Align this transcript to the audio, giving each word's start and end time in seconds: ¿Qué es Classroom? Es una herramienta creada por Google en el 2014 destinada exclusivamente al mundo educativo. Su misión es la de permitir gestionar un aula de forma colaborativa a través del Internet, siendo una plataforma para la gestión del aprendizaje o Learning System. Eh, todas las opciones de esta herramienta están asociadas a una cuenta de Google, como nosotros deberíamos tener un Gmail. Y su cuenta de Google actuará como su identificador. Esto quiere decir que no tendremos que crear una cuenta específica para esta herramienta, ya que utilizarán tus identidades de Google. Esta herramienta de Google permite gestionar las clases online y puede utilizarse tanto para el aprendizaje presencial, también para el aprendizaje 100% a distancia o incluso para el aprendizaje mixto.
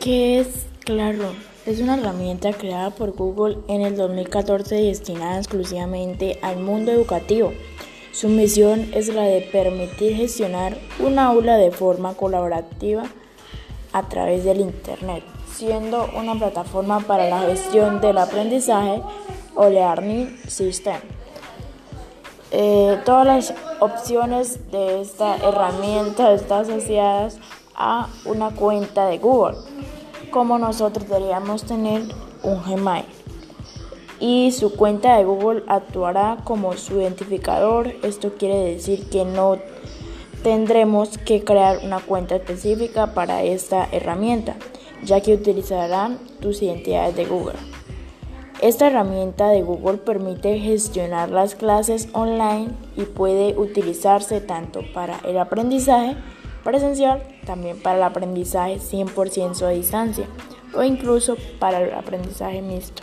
¿Qué 0.00 0.38
es 0.38 0.66
Classroom? 0.84 1.34
Es 1.66 1.80
una 1.80 1.96
herramienta 1.96 2.52
creada 2.52 2.90
por 2.90 3.16
Google 3.16 3.58
en 3.66 3.80
el 3.80 3.96
2014 3.96 4.76
destinada 4.76 5.38
exclusivamente 5.38 6.38
al 6.40 6.58
mundo 6.58 6.92
educativo. 6.92 7.52
Su 8.12 8.28
misión 8.28 8.90
es 8.94 9.08
la 9.08 9.22
de 9.22 9.40
permitir 9.40 10.14
gestionar 10.14 10.78
un 11.00 11.18
aula 11.18 11.56
de 11.56 11.72
forma 11.72 12.14
colaborativa 12.14 13.02
a 13.92 14.08
través 14.08 14.44
del 14.44 14.60
Internet, 14.60 15.24
siendo 15.52 16.08
una 16.16 16.38
plataforma 16.38 17.00
para 17.00 17.28
la 17.28 17.40
gestión 17.40 18.00
del 18.00 18.18
aprendizaje 18.18 19.02
o 19.56 19.68
Learning 19.68 20.38
System. 20.46 21.00
Eh, 22.52 23.00
todas 23.04 23.26
las 23.26 23.54
opciones 23.80 24.70
de 24.70 25.00
esta 25.00 25.36
herramienta 25.38 26.32
están 26.32 26.62
asociadas 26.62 27.38
a 27.74 28.08
una 28.24 28.50
cuenta 28.50 29.06
de 29.06 29.18
Google, 29.18 29.56
como 30.30 30.58
nosotros 30.58 31.08
deberíamos 31.08 31.64
tener 31.64 32.02
un 32.42 32.62
Gmail. 32.62 33.04
Y 34.20 34.52
su 34.52 34.74
cuenta 34.74 35.16
de 35.16 35.24
Google 35.24 35.62
actuará 35.68 36.38
como 36.44 36.72
su 36.74 37.00
identificador. 37.00 37.94
Esto 38.02 38.32
quiere 38.36 38.56
decir 38.56 39.08
que 39.08 39.24
no 39.24 39.58
tendremos 40.42 41.18
que 41.18 41.44
crear 41.44 41.80
una 41.84 42.00
cuenta 42.00 42.36
específica 42.36 43.14
para 43.14 43.42
esta 43.42 43.88
herramienta, 43.92 44.56
ya 45.04 45.20
que 45.20 45.34
utilizarán 45.34 46.18
tus 46.40 46.62
identidades 46.62 47.16
de 47.16 47.26
Google. 47.26 47.58
Esta 48.60 48.88
herramienta 48.88 49.50
de 49.50 49.62
Google 49.62 49.98
permite 49.98 50.58
gestionar 50.58 51.30
las 51.30 51.54
clases 51.54 52.08
online 52.12 52.70
y 52.96 53.02
puede 53.02 53.56
utilizarse 53.56 54.40
tanto 54.40 54.80
para 54.92 55.20
el 55.24 55.38
aprendizaje 55.38 56.16
presencial, 56.64 57.22
también 57.46 57.80
para 57.80 57.98
el 57.98 58.02
aprendizaje 58.04 58.76
100% 58.76 59.62
a 59.62 59.70
distancia 59.70 60.26
o 60.74 60.82
incluso 60.82 61.36
para 61.58 61.80
el 61.80 61.94
aprendizaje 61.94 62.62
mixto. 62.62 63.02